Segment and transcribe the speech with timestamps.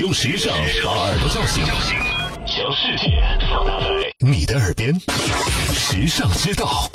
[0.00, 1.64] 用时尚把耳朵叫醒，
[2.46, 3.86] 将世界放大在
[4.20, 4.94] 你的耳边。
[5.74, 6.88] 时尚之道，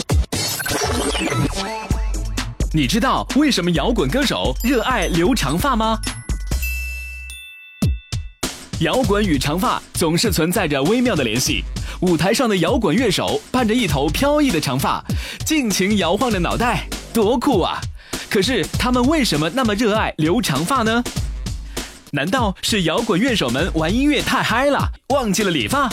[2.71, 5.99] 你知道为什么摇滚歌手热爱留长发吗？
[8.79, 11.61] 摇滚与长发总是存在着微妙的联系。
[11.99, 15.03] 舞台上的摇滚乐手伴着一头飘逸的长发，
[15.45, 17.81] 尽情摇晃着脑袋，多酷啊！
[18.29, 21.03] 可是他们为什么那么热爱留长发呢？
[22.15, 25.91] 难道是摇滚乐手们玩音乐太嗨了，忘记了理发？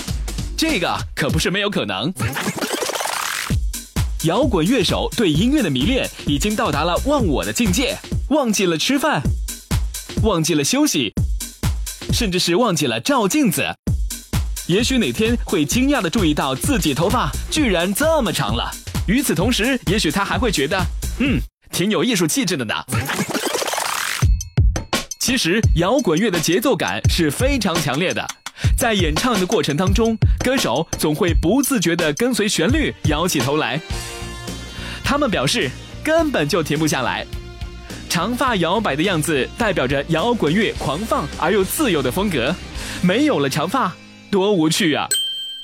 [0.54, 2.12] 这个可不是没有可能。
[4.24, 7.96] 摇滚乐手对音乐的迷恋已经到达了忘我的境界，
[8.28, 9.22] 忘记了吃饭，
[10.22, 11.10] 忘记了休息，
[12.12, 13.64] 甚至是忘记了照镜子。
[14.66, 18.70] 也许哪天会惊讶的注意到自己头发居然这么长了。
[19.08, 20.78] 与此同时，也许他还会觉得，
[21.20, 21.40] 嗯，
[21.72, 22.74] 挺有艺术气质的呢。
[25.30, 28.26] 其实，摇滚乐的节奏感是非常强烈的，
[28.76, 33.80] 在演唱的过程当中，歌手总会不自觉地跟随旋律摇起头来。
[35.04, 35.70] 他们表示，
[36.02, 37.24] 根本就停不下来。
[38.08, 42.52] 长发摇摆的样子代表着摇滚乐狂放而又自由的风格，
[43.00, 43.94] 没有了长发。
[44.32, 45.06] 多无趣啊！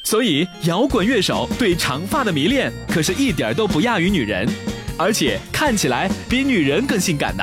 [0.05, 4.48] 所以摇滚乐手对长发的迷恋可是一点都不亚于女人，
[4.97, 7.42] 而且看起来比女人更性感呢。